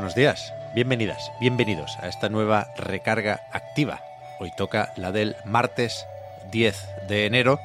Buenos 0.00 0.14
días, 0.14 0.54
bienvenidas, 0.74 1.30
bienvenidos 1.40 1.98
a 2.00 2.08
esta 2.08 2.30
nueva 2.30 2.68
recarga 2.74 3.42
activa. 3.52 4.00
Hoy 4.38 4.50
toca 4.50 4.94
la 4.96 5.12
del 5.12 5.36
martes 5.44 6.06
10 6.50 7.06
de 7.06 7.26
enero. 7.26 7.60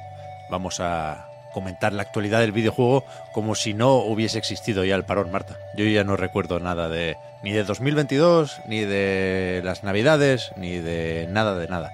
Vamos 0.49 0.81
a 0.81 1.29
comentar 1.53 1.93
la 1.93 2.01
actualidad 2.01 2.41
del 2.41 2.51
videojuego 2.51 3.05
como 3.31 3.55
si 3.55 3.73
no 3.73 3.99
hubiese 3.99 4.37
existido 4.37 4.83
ya 4.83 4.95
el 4.95 5.05
parón, 5.05 5.31
Marta. 5.31 5.55
Yo 5.77 5.85
ya 5.85 6.03
no 6.03 6.17
recuerdo 6.17 6.59
nada 6.59 6.89
de 6.89 7.15
ni 7.41 7.53
de 7.53 7.63
2022, 7.63 8.59
ni 8.67 8.81
de 8.81 9.61
las 9.63 9.85
Navidades, 9.85 10.51
ni 10.57 10.79
de 10.79 11.27
nada 11.29 11.55
de 11.55 11.69
nada. 11.69 11.93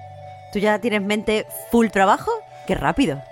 ¿Tú 0.52 0.58
ya 0.58 0.80
tienes 0.80 1.02
mente 1.02 1.46
full 1.70 1.86
trabajo? 1.90 2.32
¡Qué 2.66 2.74
rápido! 2.74 3.22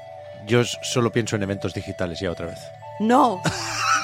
Yo 0.47 0.63
solo 0.65 1.11
pienso 1.11 1.35
en 1.35 1.43
eventos 1.43 1.75
digitales 1.75 2.21
ya 2.21 2.31
otra 2.31 2.47
vez. 2.47 2.61
¡No! 3.01 3.43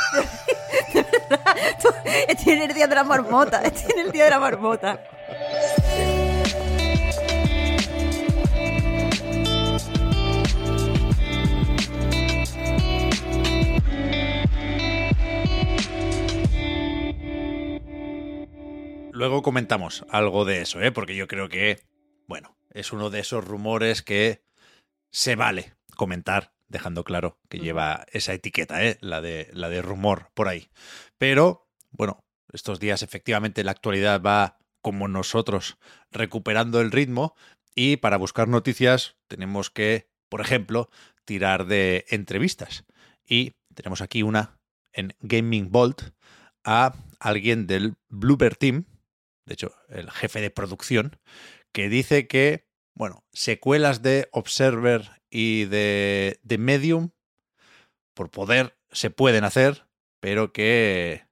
estoy 2.29 2.53
en 2.55 2.63
el 2.63 2.75
día 2.75 2.87
de 2.87 2.95
la 2.95 3.05
marmota, 3.05 3.63
estoy 3.65 3.93
en 3.93 4.07
el 4.07 4.13
día 4.13 4.25
de 4.25 4.31
la 4.31 4.41
marmota. 4.41 5.01
Luego 19.13 19.41
comentamos 19.41 20.05
algo 20.11 20.45
de 20.45 20.61
eso, 20.61 20.83
¿eh? 20.83 20.93
porque 20.93 21.17
yo 21.17 21.27
creo 21.27 21.49
que, 21.49 21.81
bueno, 22.29 22.59
es 22.71 22.93
uno 22.93 23.09
de 23.09 23.21
esos 23.21 23.43
rumores 23.43 24.03
que 24.03 24.45
se 25.11 25.37
vale 25.37 25.73
comentar, 25.97 26.53
dejando 26.69 27.03
claro 27.03 27.39
que 27.49 27.59
lleva 27.59 28.05
esa 28.13 28.35
etiqueta, 28.35 28.85
¿eh? 28.85 28.99
la, 29.01 29.23
de, 29.23 29.49
la 29.55 29.71
de 29.71 29.81
rumor 29.81 30.29
por 30.35 30.49
ahí. 30.49 30.71
Pero, 31.17 31.66
bueno, 31.97 32.25
estos 32.53 32.81
días 32.81 33.03
efectivamente 33.03 33.65
la 33.65 33.73
actualidad 33.73 34.23
va 34.23 34.59
como 34.83 35.09
nosotros 35.09 35.79
recuperando 36.11 36.81
el 36.81 36.93
ritmo 36.93 37.35
y 37.75 37.97
para 37.97 38.17
buscar 38.17 38.49
noticias 38.49 39.17
tenemos 39.29 39.71
que, 39.71 40.09
por 40.29 40.41
ejemplo, 40.41 40.89
tirar 41.25 41.67
de 41.67 42.07
entrevistas. 42.09 42.85
Y 43.27 43.53
tenemos 43.75 44.01
aquí 44.01 44.23
una 44.23 44.59
en 44.93 45.15
Gaming 45.21 45.71
Vault 45.71 46.03
a 46.65 46.95
alguien 47.21 47.67
del 47.67 47.97
Blooper 48.09 48.57
Team, 48.57 48.87
de 49.45 49.55
hecho, 49.55 49.75
el 49.89 50.11
jefe 50.11 50.41
de 50.41 50.51
producción, 50.51 51.19
que 51.73 51.89
dice 51.89 52.27
que, 52.27 52.67
bueno, 52.95 53.25
secuelas 53.33 54.03
de 54.03 54.29
Observer 54.33 55.23
y 55.31 55.67
de, 55.67 56.41
de 56.43 56.59
Medium, 56.59 57.11
por 58.15 58.31
poder, 58.31 58.79
se 58.91 59.11
pueden 59.11 59.45
hacer, 59.45 59.87
pero 60.21 60.53
que 60.53 61.26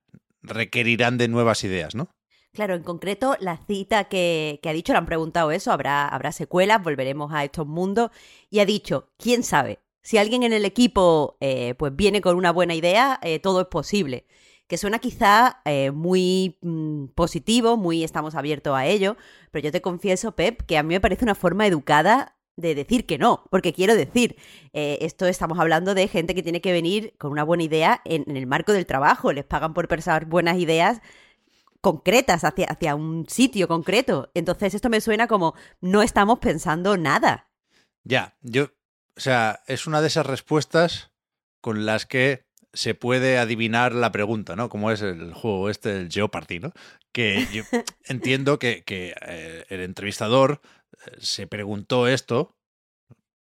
requerirán 0.44 1.18
de 1.18 1.28
nuevas 1.28 1.64
ideas, 1.64 1.94
¿no? 1.94 2.08
Claro, 2.52 2.76
en 2.76 2.84
concreto, 2.84 3.36
la 3.40 3.56
cita 3.56 4.04
que, 4.04 4.60
que 4.62 4.68
ha 4.68 4.72
dicho, 4.72 4.92
le 4.92 4.98
han 4.98 5.06
preguntado 5.06 5.50
eso, 5.50 5.72
habrá, 5.72 6.06
habrá 6.06 6.30
secuelas, 6.30 6.82
volveremos 6.82 7.32
a 7.32 7.42
estos 7.42 7.66
mundos, 7.66 8.10
y 8.48 8.60
ha 8.60 8.64
dicho, 8.64 9.08
quién 9.18 9.42
sabe, 9.42 9.80
si 10.04 10.18
alguien 10.18 10.42
en 10.42 10.52
el 10.52 10.66
equipo 10.66 11.38
eh, 11.40 11.74
pues 11.78 11.96
viene 11.96 12.20
con 12.20 12.36
una 12.36 12.52
buena 12.52 12.74
idea, 12.74 13.18
eh, 13.22 13.40
todo 13.40 13.62
es 13.62 13.66
posible. 13.68 14.26
Que 14.66 14.76
suena 14.76 14.98
quizá 14.98 15.62
eh, 15.64 15.90
muy 15.92 16.58
mm, 16.60 17.06
positivo, 17.14 17.78
muy 17.78 18.04
estamos 18.04 18.34
abiertos 18.34 18.76
a 18.76 18.86
ello, 18.86 19.16
pero 19.50 19.64
yo 19.64 19.72
te 19.72 19.80
confieso, 19.80 20.32
Pep, 20.32 20.60
que 20.62 20.76
a 20.76 20.82
mí 20.82 20.94
me 20.94 21.00
parece 21.00 21.24
una 21.24 21.34
forma 21.34 21.66
educada 21.66 22.36
de 22.56 22.74
decir 22.74 23.06
que 23.06 23.18
no, 23.18 23.44
porque 23.50 23.72
quiero 23.72 23.94
decir, 23.96 24.36
eh, 24.72 24.98
esto 25.00 25.26
estamos 25.26 25.58
hablando 25.58 25.94
de 25.94 26.08
gente 26.08 26.34
que 26.34 26.42
tiene 26.42 26.60
que 26.60 26.72
venir 26.72 27.14
con 27.18 27.32
una 27.32 27.44
buena 27.44 27.64
idea 27.64 28.00
en, 28.04 28.24
en 28.28 28.36
el 28.36 28.46
marco 28.46 28.72
del 28.72 28.86
trabajo, 28.86 29.32
les 29.32 29.44
pagan 29.44 29.74
por 29.74 29.88
pensar 29.88 30.26
buenas 30.26 30.58
ideas 30.58 31.00
concretas 31.84 32.44
hacia, 32.44 32.66
hacia 32.66 32.94
un 32.94 33.28
sitio 33.28 33.68
concreto. 33.68 34.30
Entonces 34.32 34.72
esto 34.74 34.88
me 34.88 35.02
suena 35.02 35.26
como 35.26 35.54
no 35.82 36.02
estamos 36.02 36.38
pensando 36.38 36.96
nada. 36.96 37.50
Ya, 38.04 38.36
yo, 38.40 38.70
o 39.16 39.20
sea, 39.20 39.60
es 39.66 39.86
una 39.86 40.00
de 40.00 40.06
esas 40.06 40.24
respuestas 40.24 41.12
con 41.60 41.84
las 41.84 42.06
que 42.06 42.46
se 42.72 42.94
puede 42.94 43.38
adivinar 43.38 43.94
la 43.94 44.12
pregunta, 44.12 44.56
¿no? 44.56 44.70
Como 44.70 44.90
es 44.90 45.02
el 45.02 45.34
juego 45.34 45.68
este, 45.68 46.00
el 46.00 46.08
Jeopardy, 46.10 46.58
¿no? 46.58 46.72
Que 47.12 47.46
yo 47.52 47.62
entiendo 48.04 48.58
que, 48.58 48.82
que 48.82 49.14
eh, 49.20 49.66
el 49.68 49.80
entrevistador 49.80 50.62
se 51.18 51.46
preguntó 51.46 52.08
esto 52.08 52.56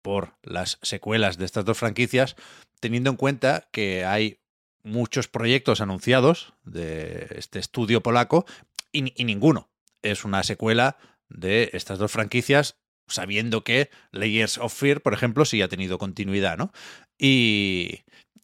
por 0.03 0.37
las 0.43 0.79
secuelas 0.83 1.39
de 1.39 1.45
estas 1.45 1.65
dos 1.65 1.79
franquicias, 1.79 2.37
teniendo 2.81 3.11
en 3.11 3.17
cuenta 3.17 3.69
que 3.71 4.05
hay 4.05 4.41
muchos 4.83 5.29
proyectos 5.29 5.81
anunciados 5.81 6.55
de 6.65 7.29
este 7.37 7.61
estudio 7.61 8.03
polaco 8.03 8.45
y, 8.91 9.13
y 9.21 9.25
ninguno 9.25 9.71
es 10.03 10.25
una 10.25 10.43
secuela 10.43 10.97
de 11.29 11.71
estas 11.73 11.99
dos 11.99 12.11
franquicias, 12.11 12.77
sabiendo 13.09 13.63
que 13.63 13.91
Layers 14.11 14.59
of 14.59 14.75
Fear, 14.75 15.01
por 15.03 15.15
ejemplo, 15.15 15.45
sí 15.45 15.63
ha 15.63 15.69
tenido 15.69 15.99
continuidad, 15.99 16.59
¿no? 16.59 16.73
Y, 17.17 18.01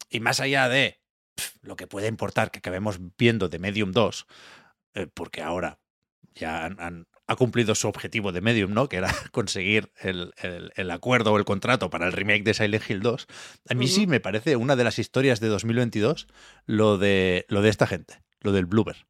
y 0.09 0.21
más 0.21 0.39
allá 0.39 0.69
de 0.69 1.01
lo 1.61 1.75
que 1.75 1.87
puede 1.87 2.07
importar 2.07 2.51
que 2.51 2.59
acabemos 2.59 2.99
viendo 3.17 3.49
de 3.49 3.59
Medium 3.59 3.91
2, 3.91 4.27
eh, 4.93 5.07
porque 5.13 5.41
ahora 5.41 5.79
ya 6.33 6.65
han- 6.65 7.05
ha 7.29 7.35
cumplido 7.35 7.75
su 7.75 7.87
objetivo 7.87 8.31
de 8.31 8.41
Medium, 8.41 8.73
¿no? 8.73 8.89
Que 8.89 8.97
era 8.97 9.13
conseguir 9.31 9.91
el, 10.01 10.33
el- 10.41 10.71
el 10.75 10.91
acuerdo 10.91 11.31
o 11.33 11.37
el 11.37 11.45
contrato 11.45 11.89
para 11.89 12.07
el 12.07 12.11
remake 12.11 12.43
de 12.43 12.53
Silent 12.55 12.89
Hill 12.89 13.01
2. 13.01 13.27
A 13.69 13.73
mí 13.75 13.87
sí 13.87 14.07
me 14.07 14.19
parece 14.19 14.55
una 14.55 14.75
de 14.75 14.83
las 14.83 14.97
historias 14.99 15.39
de 15.39 15.47
2022 15.47 16.27
lo 16.65 16.97
de, 16.97 17.45
lo 17.47 17.61
de 17.61 17.69
esta 17.69 17.85
gente, 17.87 18.21
lo 18.41 18.51
del 18.51 18.65
Bloober. 18.65 19.05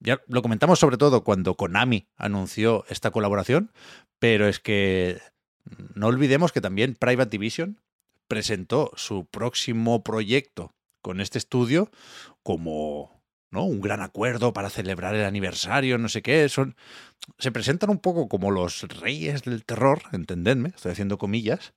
Ya 0.00 0.20
lo 0.28 0.42
comentamos 0.42 0.78
sobre 0.78 0.98
todo 0.98 1.24
cuando 1.24 1.54
Konami 1.56 2.06
anunció 2.16 2.84
esta 2.90 3.10
colaboración, 3.10 3.72
pero 4.18 4.46
es 4.46 4.60
que 4.60 5.18
no 5.94 6.08
olvidemos 6.08 6.52
que 6.52 6.60
también 6.60 6.94
Private 6.94 7.30
Division 7.30 7.80
presentó 8.28 8.90
su 8.96 9.24
próximo 9.24 10.04
proyecto 10.04 10.74
con 11.00 11.20
este 11.22 11.38
estudio 11.38 11.90
como 12.42 13.15
¿no? 13.50 13.64
un 13.64 13.80
gran 13.80 14.00
acuerdo 14.02 14.52
para 14.52 14.70
celebrar 14.70 15.14
el 15.14 15.24
aniversario, 15.24 15.98
no 15.98 16.08
sé 16.08 16.22
qué. 16.22 16.48
Son, 16.48 16.76
se 17.38 17.50
presentan 17.52 17.90
un 17.90 17.98
poco 17.98 18.28
como 18.28 18.50
los 18.50 18.82
reyes 19.00 19.42
del 19.44 19.64
terror, 19.64 20.02
entendedme, 20.12 20.70
estoy 20.70 20.92
haciendo 20.92 21.18
comillas, 21.18 21.72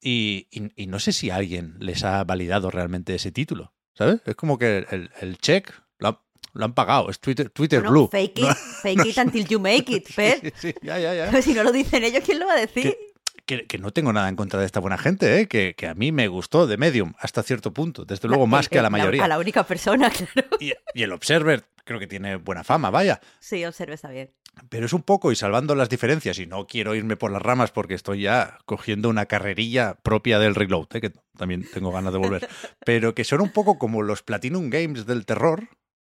y, 0.00 0.46
y- 0.50 0.70
y 0.76 0.86
no 0.86 0.98
sé 1.00 1.12
si 1.12 1.30
alguien 1.30 1.76
les 1.80 2.04
ha 2.04 2.22
validado 2.24 2.70
realmente 2.70 3.14
ese 3.14 3.32
título, 3.32 3.72
¿sabes? 3.94 4.20
Es 4.26 4.36
como 4.36 4.58
que 4.58 4.86
el, 4.90 5.10
el 5.20 5.38
check 5.38 5.72
lo, 5.98 6.08
ha- 6.08 6.22
lo 6.54 6.64
han 6.64 6.74
pagado, 6.74 7.10
es 7.10 7.18
Twitter, 7.20 7.50
Twitter 7.50 7.80
Bueno, 7.80 7.90
Blue. 7.92 8.08
fake 8.08 8.38
it, 8.38 8.44
No- 8.48 8.54
fake 8.54 9.04
it 9.06 9.18
until 9.18 9.46
you 9.46 9.58
make 9.60 9.92
it, 9.92 10.08
Pep. 10.16 10.40
Sí, 10.40 10.52
sí, 10.54 10.74
ya, 10.82 10.98
ya, 10.98 11.14
ya. 11.14 11.30
Pero 11.30 11.42
si 11.42 11.52
no 11.54 11.62
lo 11.64 11.72
dicen 11.72 12.04
ellos, 12.04 12.22
¿quién 12.24 12.38
lo 12.38 12.46
va 12.46 12.54
a 12.54 12.60
decir? 12.60 12.82
que, 12.84 13.07
que 13.56 13.78
no 13.78 13.90
tengo 13.92 14.12
nada 14.12 14.28
en 14.28 14.36
contra 14.36 14.60
de 14.60 14.66
esta 14.66 14.78
buena 14.80 14.98
gente, 14.98 15.40
¿eh? 15.40 15.48
que, 15.48 15.74
que 15.74 15.86
a 15.86 15.94
mí 15.94 16.12
me 16.12 16.28
gustó 16.28 16.66
de 16.66 16.76
Medium 16.76 17.14
hasta 17.18 17.42
cierto 17.42 17.72
punto, 17.72 18.04
desde 18.04 18.28
luego 18.28 18.46
más 18.46 18.68
que 18.68 18.78
a 18.78 18.82
la 18.82 18.90
mayoría. 18.90 19.24
A 19.24 19.28
la 19.28 19.38
única 19.38 19.64
persona, 19.64 20.10
claro. 20.34 20.48
Y, 20.60 20.72
y 20.94 21.02
el 21.02 21.12
Observer 21.12 21.64
creo 21.84 21.98
que 21.98 22.06
tiene 22.06 22.36
buena 22.36 22.62
fama, 22.62 22.90
vaya. 22.90 23.20
Sí, 23.40 23.64
observe, 23.64 23.94
está 23.94 24.10
bien. 24.10 24.30
Pero 24.68 24.86
es 24.86 24.92
un 24.92 25.02
poco, 25.02 25.32
y 25.32 25.36
salvando 25.36 25.74
las 25.74 25.88
diferencias, 25.88 26.38
y 26.38 26.46
no 26.46 26.66
quiero 26.66 26.94
irme 26.94 27.16
por 27.16 27.32
las 27.32 27.40
ramas 27.40 27.70
porque 27.70 27.94
estoy 27.94 28.22
ya 28.22 28.58
cogiendo 28.66 29.08
una 29.08 29.26
carrerilla 29.26 29.94
propia 29.94 30.38
del 30.38 30.54
Reload, 30.54 30.88
¿eh? 30.94 31.00
que 31.00 31.12
también 31.36 31.66
tengo 31.72 31.90
ganas 31.90 32.12
de 32.12 32.18
volver, 32.18 32.48
pero 32.84 33.14
que 33.14 33.24
son 33.24 33.40
un 33.40 33.50
poco 33.50 33.78
como 33.78 34.02
los 34.02 34.22
Platinum 34.22 34.68
Games 34.68 35.06
del 35.06 35.24
terror, 35.24 35.68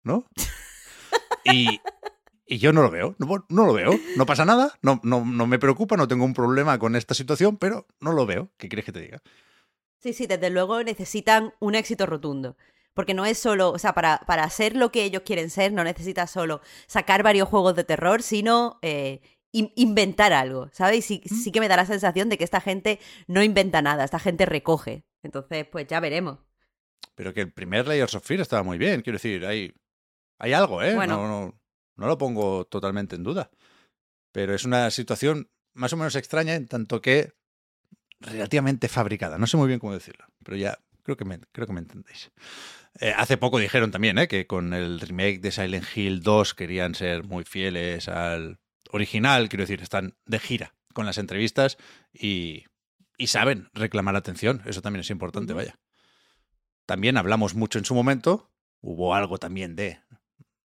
¿no? 0.05 0.27
Y, 1.45 1.81
y 2.47 2.59
yo 2.59 2.73
no 2.73 2.83
lo 2.83 2.91
veo, 2.91 3.15
no, 3.19 3.47
no 3.49 3.67
lo 3.67 3.73
veo, 3.73 3.99
no 4.17 4.27
pasa 4.27 4.45
nada, 4.45 4.73
no, 4.83 5.01
no, 5.03 5.25
no 5.25 5.47
me 5.47 5.59
preocupa, 5.59 5.97
no 5.97 6.09
tengo 6.09 6.25
un 6.25 6.35
problema 6.35 6.79
con 6.79 6.95
esta 6.97 7.15
situación, 7.15 7.57
pero 7.57 7.87
no 8.01 8.13
lo 8.13 8.27
veo. 8.27 8.51
¿Qué 8.59 8.69
quieres 8.69 8.85
que 8.85 8.93
te 8.93 9.01
diga? 9.01 9.23
Sí, 9.99 10.13
sí, 10.13 10.27
desde 10.27 10.51
luego 10.51 10.83
necesitan 10.83 11.55
un 11.61 11.75
éxito 11.75 12.07
rotundo. 12.07 12.57
Porque 12.93 13.15
no 13.15 13.25
es 13.25 13.39
solo, 13.39 13.71
o 13.73 13.79
sea, 13.79 13.93
para, 13.93 14.21
para 14.27 14.49
ser 14.51 14.77
lo 14.77 14.93
que 14.93 15.03
ellos 15.03 15.23
quieren 15.25 15.51
ser, 15.51 15.73
no 15.73 15.83
necesitas 15.83 16.31
solo 16.31 16.61
sacar 16.87 17.23
varios 17.25 17.49
juegos 17.49 17.75
de 17.75 17.83
terror, 17.83 18.23
sino 18.23 18.79
eh, 18.83 19.21
in- 19.51 19.73
inventar 19.75 20.33
algo, 20.33 20.69
¿sabes? 20.73 21.11
Y 21.11 21.21
sí, 21.21 21.23
sí 21.29 21.51
que 21.51 21.59
me 21.59 21.67
da 21.67 21.77
la 21.77 21.87
sensación 21.87 22.29
de 22.29 22.39
que 22.39 22.45
esta 22.45 22.61
gente 22.61 23.01
no 23.27 23.43
inventa 23.43 23.83
nada, 23.83 24.05
esta 24.05 24.21
gente 24.21 24.47
recoge. 24.47 25.03
Entonces, 25.25 25.67
pues 25.67 25.89
ya 25.89 25.99
veremos. 25.99 26.39
pero 27.17 27.35
que 27.35 27.41
el 27.41 27.53
primer 27.53 27.89
Layers 27.89 28.15
of 28.15 28.25
Fear 28.25 28.43
estaba 28.43 28.63
muy 28.63 28.79
bien. 28.79 29.01
Quiero 29.03 29.17
decir, 29.17 29.45
hay, 29.45 29.73
hay 30.39 30.53
algo, 30.53 30.81
¿eh? 30.83 30.95
Bueno. 30.95 31.17
No, 31.17 31.27
no, 31.47 31.61
no 31.97 32.07
lo 32.07 32.19
pongo 32.19 32.65
totalmente 32.67 33.17
en 33.17 33.23
duda. 33.23 33.51
Pero 34.33 34.55
es 34.55 34.65
una 34.65 34.91
situación 34.91 35.51
más 35.75 35.93
o 35.93 35.97
menos 35.97 36.17
extraña 36.17 36.55
en 36.55 36.67
tanto 36.67 37.01
que 37.01 37.33
relativamente 38.21 38.89
fabricada. 38.89 39.39
No 39.39 39.47
sé 39.47 39.57
muy 39.57 39.69
bien 39.69 39.81
cómo 39.81 39.93
decirlo, 39.93 40.27
pero 40.43 40.57
ya 40.57 40.79
creo 41.03 41.17
que 41.17 41.25
me, 41.25 41.39
creo 41.53 41.67
que 41.67 41.73
me 41.73 41.81
entendéis. 41.81 42.31
Eh, 43.01 43.13
hace 43.17 43.37
poco 43.37 43.59
dijeron 43.59 43.91
también 43.91 44.19
¿eh? 44.19 44.29
que 44.29 44.47
con 44.47 44.73
el 44.73 45.01
remake 45.01 45.41
de 45.41 45.51
Silent 45.51 45.85
Hill 45.95 46.23
2 46.23 46.55
querían 46.55 46.95
ser 46.95 47.25
muy 47.25 47.45
fieles 47.45 48.09
al 48.09 48.61
original. 48.91 49.49
Quiero 49.49 49.65
decir, 49.65 49.83
están 49.83 50.17
de 50.27 50.39
gira 50.39 50.75
con 50.93 51.07
las 51.07 51.19
entrevistas 51.19 51.77
y, 52.13 52.65
y 53.19 53.27
saben 53.27 53.69
reclamar 53.75 54.17
atención. 54.17 54.63
Eso 54.65 54.81
también 54.81 55.01
es 55.01 55.11
importante, 55.11 55.53
vaya. 55.53 55.79
También 56.87 57.17
hablamos 57.17 57.55
mucho 57.55 57.79
en 57.79 57.85
su 57.85 57.95
momento. 57.95 58.51
Hubo 58.81 59.15
algo 59.15 59.39
también 59.39 59.77
de 59.77 60.01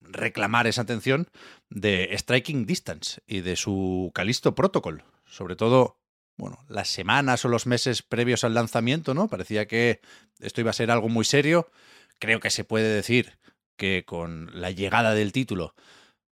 reclamar 0.09 0.67
esa 0.67 0.83
atención 0.83 1.29
de 1.71 2.15
Striking 2.17 2.67
Distance 2.67 3.21
y 3.27 3.41
de 3.41 3.57
su 3.57 4.11
Callisto 4.15 4.55
Protocol. 4.55 5.05
Sobre 5.27 5.57
todo, 5.57 5.99
bueno, 6.37 6.65
las 6.69 6.89
semanas 6.89 7.45
o 7.45 7.49
los 7.49 7.67
meses 7.67 8.03
previos 8.03 8.45
al 8.45 8.55
lanzamiento, 8.55 9.15
¿no? 9.15 9.29
Parecía 9.29 9.67
que 9.67 10.01
esto 10.39 10.61
iba 10.61 10.71
a 10.71 10.75
ser 10.75 10.91
algo 10.91 11.09
muy 11.09 11.25
serio. 11.25 11.71
Creo 12.19 12.41
que 12.41 12.51
se 12.51 12.65
puede 12.65 12.89
decir 12.89 13.39
que 13.77 14.05
con 14.05 14.51
la 14.59 14.71
llegada 14.71 15.15
del 15.15 15.33
título, 15.33 15.75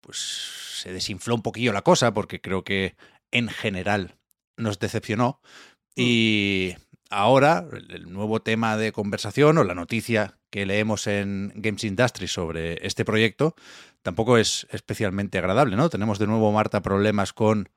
pues 0.00 0.18
se 0.80 0.92
desinfló 0.92 1.34
un 1.34 1.42
poquillo 1.42 1.72
la 1.72 1.82
cosa, 1.82 2.12
porque 2.12 2.40
creo 2.40 2.64
que 2.64 2.96
en 3.30 3.48
general 3.48 4.16
nos 4.56 4.78
decepcionó. 4.78 5.40
Y 5.94 6.74
ahora, 7.10 7.66
el 7.90 8.12
nuevo 8.12 8.42
tema 8.42 8.76
de 8.76 8.92
conversación 8.92 9.58
o 9.58 9.64
la 9.64 9.74
noticia 9.74 10.38
que 10.52 10.66
leemos 10.66 11.06
en 11.06 11.50
Games 11.56 11.82
Industry 11.82 12.28
sobre 12.28 12.86
este 12.86 13.06
proyecto 13.06 13.56
tampoco 14.02 14.36
es 14.36 14.66
especialmente 14.70 15.38
agradable, 15.38 15.76
¿no? 15.76 15.88
Tenemos 15.88 16.18
de 16.18 16.26
nuevo, 16.26 16.52
Marta, 16.52 16.82
problemas 16.82 17.32
con 17.32 17.70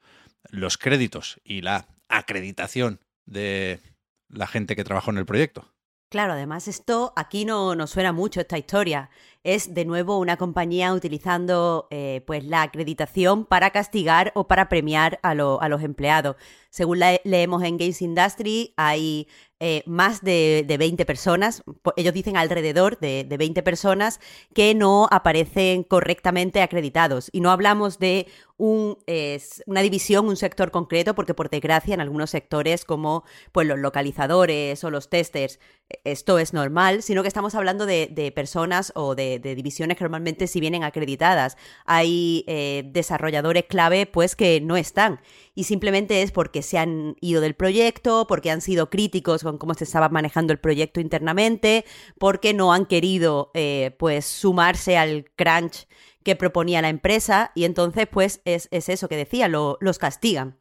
los 0.50 0.78
créditos 0.78 1.40
y 1.46 1.62
la 1.62 1.88
acreditación 2.10 3.00
de 3.26 3.80
la 4.28 4.46
gente 4.46 4.76
que 4.76 4.84
trabajó 4.84 5.12
en 5.12 5.20
el 5.20 5.26
proyecto. 5.26 5.72
Claro, 6.10 6.34
además 6.34 6.68
esto 6.68 7.14
aquí 7.16 7.46
no 7.46 7.76
nos 7.76 7.92
suena 7.92 8.12
mucho 8.12 8.42
esta 8.42 8.58
historia. 8.58 9.10
Es 9.46 9.76
de 9.76 9.86
nuevo 9.86 10.18
una 10.18 10.38
compañía 10.38 10.92
utilizando 10.92 11.88
eh, 11.92 12.24
pues 12.26 12.44
la 12.46 12.64
acreditación 12.64 13.46
para 13.46 13.70
castigar 13.70 14.32
o 14.34 14.48
para 14.48 14.70
premiar 14.70 15.20
a, 15.22 15.36
lo- 15.36 15.62
a 15.62 15.70
los 15.70 15.84
empleados. 15.84 16.36
Según 16.72 16.98
la- 16.98 17.22
leemos 17.24 17.62
en 17.64 17.78
Games 17.78 18.02
Industry, 18.02 18.74
hay 18.76 19.28
eh, 19.60 19.84
más 19.86 20.22
de, 20.24 20.66
de 20.68 20.78
20 20.80 21.06
personas, 21.06 21.64
ellos 21.96 22.14
dicen 22.14 22.36
alrededor 22.38 23.00
de, 23.00 23.24
de 23.24 23.38
20 23.38 23.62
personas 23.64 24.20
que 24.56 24.74
no 24.74 25.08
aparecen 25.12 25.84
correctamente 25.84 26.62
acreditados. 26.64 27.30
Y 27.32 27.40
no 27.40 27.52
hablamos 27.52 28.00
de 28.00 28.28
una 28.58 29.82
división, 29.82 30.28
un 30.28 30.38
sector 30.38 30.72
concreto, 30.72 31.14
porque 31.14 31.34
por 31.34 31.50
desgracia 31.50 31.94
en 31.94 32.02
algunos 32.02 32.30
sectores 32.32 32.84
como 32.86 33.24
pues, 33.52 33.68
los 33.68 33.78
localizadores 33.80 34.84
o 34.84 34.90
los 34.90 35.10
testers, 35.10 35.60
eh, 35.90 36.00
esto 36.04 36.40
es 36.40 36.54
normal, 36.54 37.02
sino 37.04 37.22
que 37.22 37.28
estamos 37.28 37.54
hablando 37.56 37.86
de 37.86 38.32
personas 38.36 38.92
o 38.96 39.14
de, 39.16 39.35
de 39.40 39.56
divisiones 39.56 39.98
que 39.98 40.04
normalmente 40.04 40.48
sí 40.48 40.60
vienen 40.60 40.84
acreditadas. 40.84 41.58
Hay 41.86 42.44
eh, 42.48 42.84
desarrolladores 42.88 43.66
clave 43.66 44.06
pues 44.06 44.36
que 44.36 44.62
no 44.62 44.78
están 44.78 45.20
y 45.54 45.66
simplemente 45.66 46.22
es 46.22 46.32
porque 46.32 46.62
se 46.62 46.78
han 46.78 47.16
ido 47.22 47.42
del 47.42 47.54
proyecto, 47.56 48.26
porque 48.28 48.52
han 48.52 48.62
sido 48.62 48.90
críticos 48.90 49.44
con 49.44 49.58
cómo 49.58 49.74
se 49.74 49.84
estaba 49.86 50.10
manejando 50.10 50.54
el 50.54 50.60
proyecto 50.60 51.00
internamente, 51.00 51.86
porque 52.20 52.54
no 52.54 52.74
han 52.74 52.86
querido 52.86 53.52
eh, 53.54 53.96
pues 54.00 54.26
sumarse 54.26 54.98
al 54.98 55.26
crunch 55.36 55.88
que 56.24 56.36
proponía 56.36 56.82
la 56.82 56.90
empresa 56.90 57.52
y 57.54 57.66
entonces 57.66 58.08
pues 58.12 58.42
es, 58.46 58.68
es 58.72 58.90
eso 58.90 59.08
que 59.08 59.16
decía, 59.16 59.48
lo- 59.48 59.78
los 59.80 60.00
castigan. 60.00 60.58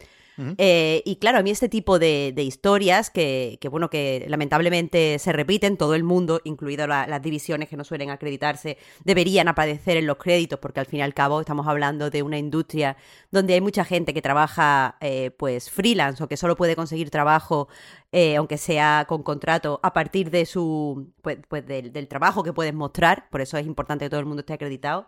Eh, 0.59 1.03
y 1.05 1.17
claro, 1.17 1.39
a 1.39 1.43
mí 1.43 1.51
este 1.51 1.69
tipo 1.69 1.99
de, 1.99 2.35
historias 2.37 3.11
que, 3.11 3.59
que, 3.61 3.69
bueno, 3.69 3.89
que 3.91 4.25
lamentablemente 4.29 5.19
se 5.19 5.33
repiten, 5.33 5.77
todo 5.77 5.95
el 5.95 6.03
mundo, 6.05 6.41
incluido 6.45 6.87
la- 6.87 7.07
las 7.07 7.23
divisiones 7.23 7.69
que 7.69 7.77
no 7.77 7.85
suelen 7.85 8.11
acreditarse, 8.11 8.77
deberían 9.05 9.49
aparecer 9.49 9.97
en 9.97 10.07
los 10.07 10.17
créditos, 10.17 10.59
porque 10.59 10.81
al 10.81 10.87
fin 10.87 11.01
y 11.01 11.03
al 11.03 11.15
cabo 11.15 11.41
estamos 11.41 11.67
hablando 11.67 12.11
de 12.11 12.23
una 12.23 12.39
industria 12.39 12.97
donde 13.31 13.55
hay 13.55 13.61
mucha 13.61 13.85
gente 13.85 14.13
que 14.15 14.23
trabaja 14.23 14.97
eh, 15.01 15.31
pues 15.37 15.71
freelance 15.71 16.23
o 16.23 16.29
que 16.29 16.37
solo 16.37 16.57
puede 16.57 16.77
conseguir 16.77 17.11
trabajo, 17.11 17.69
eh, 18.13 18.37
aunque 18.37 18.59
sea 18.59 19.07
con 19.09 19.23
contrato, 19.23 19.81
a 19.83 19.93
partir 19.93 20.31
de 20.31 20.47
su 20.47 21.13
pues, 21.23 21.39
pues 21.49 21.67
del, 21.67 21.93
del 21.93 22.09
trabajo 22.09 22.43
que 22.43 22.53
puedes 22.53 22.75
mostrar, 22.75 23.29
por 23.31 23.41
eso 23.41 23.57
es 23.59 23.67
importante 23.67 24.05
que 24.07 24.11
todo 24.11 24.21
el 24.21 24.27
mundo 24.27 24.41
esté 24.41 24.53
acreditado. 24.55 25.07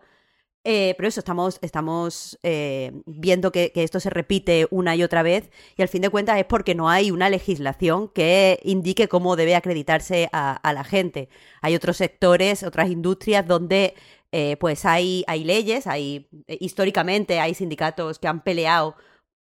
Eh, 0.69 0.97
pero 0.97 1.09
eso, 1.09 1.21
estamos, 1.21 1.61
estamos 1.63 2.41
eh, 2.43 2.91
viendo 3.07 3.53
que, 3.53 3.71
esto 3.77 4.01
se 4.01 4.11
repite 4.11 4.67
una 4.73 4.97
y 4.97 5.05
otra 5.05 5.23
vez 5.23 5.49
y 5.77 5.83
al 5.83 5.87
fin 5.87 6.03
de 6.03 6.11
cuentas 6.11 6.41
es 6.41 6.45
porque 6.45 6.75
no 6.75 6.89
hay 6.89 7.13
una 7.13 7.31
legislación 7.31 8.09
que 8.09 8.59
indique 8.65 9.07
cómo 9.07 9.37
debe 9.37 9.55
acreditarse 9.55 10.29
a, 10.33 10.57
a 10.57 10.73
la 10.73 10.83
gente. 10.83 11.29
Hay 11.63 11.77
otros 11.77 11.99
sectores, 11.99 12.65
otras 12.65 12.91
industrias 12.91 13.47
donde 13.47 13.95
eh, 14.33 14.57
pues 14.59 14.85
hay, 14.85 15.25
hay 15.29 15.45
leyes, 15.45 15.87
hay 15.87 16.29
eh, 16.47 16.59
históricamente 16.61 17.39
hay 17.41 17.55
sindicatos 17.55 18.19
que 18.19 18.29
han 18.29 18.43
peleado 18.43 18.97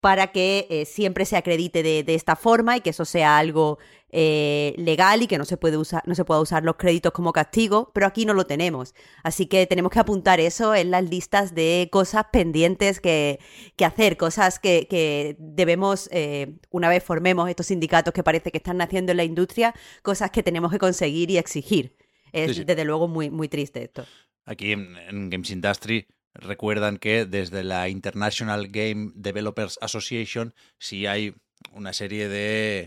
para 0.04 0.34
que 0.34 0.68
eh, 0.70 0.84
siempre 0.84 1.24
se 1.24 1.38
acredite 1.38 1.82
de, 1.82 2.04
de 2.04 2.14
esta 2.14 2.36
forma 2.36 2.76
y 2.76 2.82
que 2.82 2.90
eso 2.90 3.06
sea 3.06 3.38
algo 3.38 3.80
eh, 4.10 4.76
legal 4.78 5.22
y 5.22 5.28
que 5.28 5.38
no 5.38 5.46
se 5.46 5.56
puede 5.56 5.78
usar, 5.78 6.04
no 6.06 6.14
se 6.14 6.26
pueda 6.26 6.42
usar 6.42 6.62
los 6.66 6.76
créditos 6.76 7.14
como 7.14 7.32
castigo, 7.32 7.90
pero 7.94 8.06
aquí 8.06 8.26
no 8.26 8.34
lo 8.34 8.46
tenemos. 8.46 8.96
Así 9.24 9.46
que 9.46 9.66
tenemos 9.66 9.94
que 9.94 10.00
apuntar 10.00 10.42
eso 10.42 10.76
en 10.76 10.92
las 10.92 11.10
listas 11.10 11.56
de 11.56 11.88
cosas 11.90 12.26
pendientes 12.34 13.00
que, 13.00 13.40
que 13.78 13.86
hacer, 13.86 14.18
cosas 14.18 14.60
que, 14.60 14.88
que 14.90 15.38
debemos, 15.40 16.10
eh, 16.12 16.58
una 16.70 16.90
vez 16.90 17.02
formemos 17.02 17.50
estos 17.50 17.68
sindicatos 17.68 18.14
que 18.14 18.24
parece 18.24 18.52
que 18.52 18.58
están 18.58 18.76
naciendo 18.76 19.12
en 19.14 19.18
la 19.18 19.24
industria, 19.24 19.74
cosas 20.02 20.32
que 20.32 20.44
tenemos 20.44 20.70
que 20.70 20.80
conseguir 20.80 21.32
y 21.32 21.38
exigir. 21.38 21.96
Es 22.34 22.50
Sí, 22.50 22.56
sí. 22.56 22.64
desde 22.66 22.84
luego 22.84 23.08
muy, 23.08 23.30
muy 23.30 23.48
triste 23.48 23.82
esto. 23.86 24.06
Aquí 24.44 24.74
en, 24.74 24.98
en 24.98 25.30
Games 25.30 25.50
Industry 25.50 26.06
recuerdan 26.34 26.98
que 26.98 27.26
desde 27.26 27.64
la 27.64 27.90
International 27.90 28.68
Game 28.68 29.12
Developers 29.16 29.78
Association 29.82 30.54
sí 30.80 31.06
hay 31.06 31.36
una 31.72 31.94
serie 31.94 32.28
de 32.28 32.80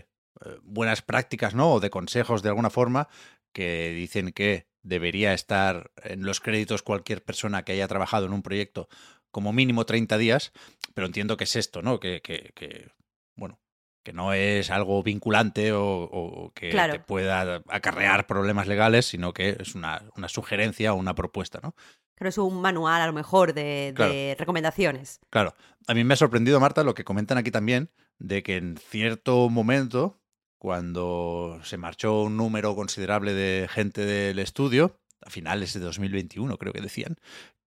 eh, 0.45 0.57
buenas 0.63 1.01
prácticas, 1.01 1.55
¿no? 1.55 1.73
O 1.73 1.79
de 1.79 1.89
consejos 1.89 2.43
de 2.43 2.49
alguna 2.49 2.69
forma 2.69 3.07
que 3.53 3.89
dicen 3.91 4.31
que 4.31 4.67
debería 4.83 5.33
estar 5.33 5.91
en 6.03 6.23
los 6.25 6.39
créditos 6.39 6.83
cualquier 6.83 7.23
persona 7.23 7.63
que 7.63 7.71
haya 7.73 7.87
trabajado 7.87 8.25
en 8.25 8.33
un 8.33 8.43
proyecto 8.43 8.87
como 9.31 9.51
mínimo 9.53 9.85
30 9.85 10.17
días, 10.17 10.51
pero 10.93 11.07
entiendo 11.07 11.37
que 11.37 11.43
es 11.45 11.55
esto, 11.55 11.81
¿no? 11.81 11.99
Que, 11.99 12.21
que- 12.21 12.51
que, 12.55 12.89
bueno, 13.35 13.59
que 14.03 14.13
no 14.13 14.31
es 14.33 14.69
algo 14.71 15.03
vinculante 15.03 15.73
o, 15.73 15.83
o 16.03 16.51
que 16.53 16.69
Claro. 16.69 16.93
te 16.93 16.99
pueda 16.99 17.61
acarrear 17.67 18.25
problemas 18.27 18.67
legales, 18.67 19.05
sino 19.05 19.33
que 19.33 19.57
es 19.59 19.75
una, 19.75 20.03
una 20.15 20.29
sugerencia 20.29 20.93
o 20.93 20.95
una 20.97 21.13
propuesta, 21.15 21.59
¿no? 21.61 21.75
Creo 22.17 22.25
que 22.25 22.29
es 22.29 22.37
un 22.39 22.61
manual 22.61 22.99
a 22.99 23.05
lo 23.05 23.13
mejor 23.13 23.53
de, 23.53 24.35
recomendaciones. 24.39 25.19
Claro, 25.29 25.53
a 25.87 25.93
mí 25.93 26.03
me 26.03 26.15
ha 26.15 26.17
sorprendido, 26.17 26.59
Marta, 26.59 26.83
lo 26.83 26.95
que 26.95 27.03
comentan 27.03 27.37
aquí 27.37 27.51
también, 27.51 27.91
de 28.17 28.41
que 28.41 28.57
en 28.57 28.77
cierto 28.77 29.49
momento, 29.49 30.19
cuando 30.57 31.59
se 31.63 31.77
marchó 31.77 32.23
un 32.23 32.35
número 32.35 32.75
considerable 32.75 33.35
de 33.35 33.67
gente 33.69 34.03
del 34.03 34.39
estudio, 34.39 34.99
a 35.21 35.29
finales 35.29 35.73
de 35.73 35.79
2021 35.79 36.57
creo 36.57 36.73
que 36.73 36.81
decían, 36.81 37.17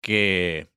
que, 0.02 0.74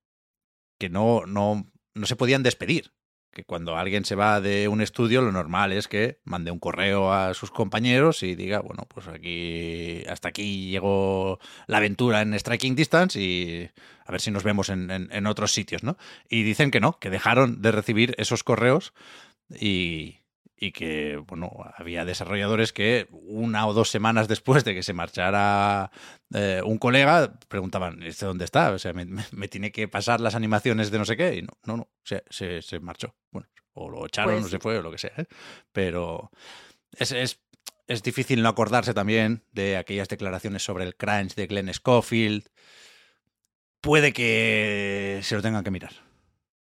que 0.78 0.90
no, 0.90 1.24
no, 1.24 1.72
no 1.94 2.06
se 2.06 2.16
podían 2.16 2.42
despedir. 2.42 2.92
Que 3.32 3.44
cuando 3.44 3.76
alguien 3.78 4.04
se 4.04 4.14
va 4.14 4.42
de 4.42 4.68
un 4.68 4.82
estudio, 4.82 5.22
lo 5.22 5.32
normal 5.32 5.72
es 5.72 5.88
que 5.88 6.18
mande 6.24 6.50
un 6.50 6.58
correo 6.58 7.12
a 7.12 7.32
sus 7.32 7.50
compañeros 7.50 8.22
y 8.22 8.34
diga, 8.34 8.60
bueno, 8.60 8.84
pues 8.88 9.08
aquí, 9.08 10.04
hasta 10.06 10.28
aquí 10.28 10.68
llegó 10.70 11.38
la 11.66 11.78
aventura 11.78 12.20
en 12.20 12.38
Striking 12.38 12.74
Distance 12.74 13.18
y 13.18 13.70
a 14.04 14.12
ver 14.12 14.20
si 14.20 14.30
nos 14.30 14.44
vemos 14.44 14.68
en, 14.68 14.90
en- 14.90 15.08
en 15.10 15.26
otros 15.26 15.52
sitios, 15.52 15.82
¿no? 15.82 15.96
Y 16.28 16.42
dicen 16.42 16.70
que 16.70 16.80
no, 16.80 16.98
que 16.98 17.08
dejaron 17.08 17.62
de 17.62 17.72
recibir 17.72 18.14
esos 18.18 18.44
correos 18.44 18.92
y, 19.50 20.18
y 20.62 20.70
que, 20.70 21.16
bueno, 21.26 21.50
había 21.74 22.04
desarrolladores 22.04 22.72
que 22.72 23.08
una 23.10 23.66
o 23.66 23.72
dos 23.74 23.90
semanas 23.90 24.28
después 24.28 24.62
de 24.62 24.74
que 24.74 24.84
se 24.84 24.92
marchara 24.92 25.90
eh, 26.32 26.62
un 26.64 26.78
colega 26.78 27.36
preguntaban, 27.48 28.00
¿este 28.04 28.26
dónde 28.26 28.44
está? 28.44 28.70
O 28.70 28.78
sea, 28.78 28.92
me, 28.92 29.48
tiene 29.48 29.72
que 29.72 29.88
pasar 29.88 30.20
las 30.20 30.36
animaciones 30.36 30.92
de 30.92 30.98
no 30.98 31.04
sé 31.04 31.16
qué 31.16 31.34
y 31.34 31.42
no, 31.42 31.48
no, 31.64 31.78
no, 31.78 31.88
se, 32.04 32.22
se, 32.30 32.62
se 32.62 32.78
marchó. 32.78 33.16
Bueno, 33.32 33.48
o 33.72 33.90
lo 33.90 34.06
echaron, 34.06 34.34
Pues- 34.34 34.44
no 34.44 34.48
se 34.50 34.60
fue, 34.60 34.78
o 34.78 34.82
lo 34.82 34.92
que 34.92 34.98
sea. 34.98 35.10
¿eh? 35.16 35.24
Pero 35.72 36.30
es, 36.92 37.10
es, 37.10 37.40
es 37.88 38.04
difícil 38.04 38.40
no 38.40 38.48
acordarse 38.48 38.94
también 38.94 39.42
de 39.50 39.78
aquellas 39.78 40.06
declaraciones 40.08 40.62
sobre 40.62 40.84
el 40.84 40.94
crunch 40.94 41.34
de 41.34 41.48
Glenn 41.48 41.74
Schofield. 41.74 42.46
Puede 43.80 44.12
que 44.12 45.18
se 45.24 45.34
lo 45.34 45.42
tengan 45.42 45.64
que 45.64 45.72
mirar. 45.72 46.11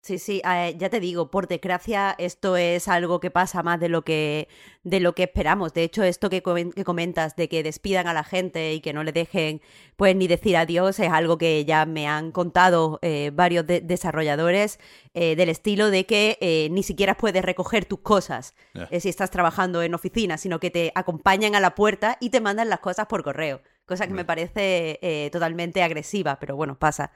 Sí, 0.08 0.20
sí, 0.20 0.42
eh, 0.50 0.74
ya 0.78 0.90
te 0.90 1.02
digo, 1.02 1.30
por 1.30 1.50
desgracia 1.50 2.16
esto 2.18 2.56
es 2.56 2.88
algo 2.88 3.20
que 3.20 3.30
pasa 3.30 3.62
más 3.62 3.78
de 3.78 3.90
lo 3.90 4.04
que, 4.04 4.48
de 4.84 5.02
lo 5.02 5.14
que 5.14 5.24
esperamos. 5.24 5.74
De 5.74 5.84
hecho, 5.84 6.02
esto 6.04 6.30
que, 6.30 6.42
que 6.42 6.84
comentas 6.86 7.36
de 7.36 7.50
que 7.50 7.62
despidan 7.62 8.08
a 8.08 8.14
la 8.14 8.24
gente 8.24 8.74
y 8.74 8.80
que 8.80 8.94
no 8.94 9.04
le 9.04 9.12
dejen 9.12 9.60
pues 9.98 10.16
ni 10.16 10.28
decir 10.30 10.56
adiós 10.56 10.98
es 11.02 11.12
algo 11.12 11.38
que 11.38 11.66
ya 11.66 11.86
me 11.86 12.08
han 12.08 12.32
contado 12.32 13.00
eh, 13.02 13.32
varios 13.34 13.68
de- 13.68 13.82
desarrolladores 13.82 14.80
eh, 15.14 15.36
del 15.36 15.50
estilo 15.50 15.90
de 15.90 16.06
que 16.06 16.70
ni 16.72 16.84
siquiera 16.84 17.18
puedes 17.18 17.44
recoger 17.44 17.84
tus 17.84 18.00
cosas 18.00 18.56
si 19.02 19.10
estás 19.10 19.30
trabajando 19.30 19.82
en 19.82 19.94
oficina, 19.94 20.38
sino 20.38 20.62
que 20.62 20.72
te 20.72 20.94
acompañan 20.96 21.54
a 21.56 21.60
la 21.60 21.76
puerta 21.76 22.18
y 22.22 22.30
te 22.30 22.40
mandan 22.40 22.70
las 22.70 22.80
cosas 22.80 23.08
por 23.08 23.24
correo. 23.26 23.62
Cosa 23.86 24.08
que 24.08 24.14
me 24.14 24.24
parece 24.24 25.30
totalmente 25.34 25.84
agresiva, 25.84 26.40
pero 26.40 26.56
bueno, 26.56 26.80
pasa. 26.80 27.12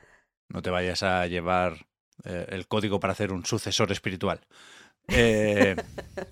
No 0.49 0.61
te 0.61 0.69
vayas 0.69 1.03
a 1.03 1.25
llevar 1.27 1.87
eh, 2.23 2.47
el 2.49 2.67
código 2.67 2.99
para 2.99 3.13
hacer 3.13 3.31
un 3.31 3.45
sucesor 3.45 3.91
espiritual. 3.91 4.41
Eh, 5.07 5.75